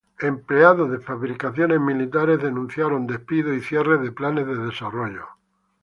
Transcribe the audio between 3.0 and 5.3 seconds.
despidos y cierre de planes de desarrollo.